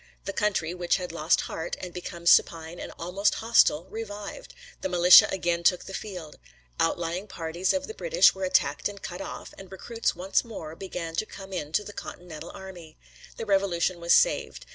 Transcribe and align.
The 0.25 0.33
country, 0.33 0.73
which 0.73 0.95
had 0.95 1.11
lost 1.11 1.41
heart, 1.41 1.75
and 1.79 1.93
become 1.93 2.25
supine 2.25 2.79
and 2.79 2.91
almost 2.97 3.35
hostile, 3.35 3.85
revived. 3.85 4.55
The 4.81 4.89
militia 4.89 5.27
again 5.31 5.61
took 5.61 5.83
the 5.83 5.93
field. 5.93 6.39
Outlying 6.79 7.27
parties 7.27 7.71
of 7.71 7.85
the 7.85 7.93
British 7.93 8.33
were 8.33 8.43
attacked 8.43 8.89
and 8.89 8.99
cut 8.99 9.21
off, 9.21 9.53
and 9.59 9.71
recruits 9.71 10.15
once 10.15 10.43
more 10.43 10.75
began 10.75 11.13
to 11.17 11.27
come 11.27 11.53
in 11.53 11.71
to 11.73 11.83
the 11.83 11.93
Continental 11.93 12.49
army. 12.49 12.97
The 13.37 13.45
Revolution 13.45 13.99
was 13.99 14.11
saved. 14.11 14.65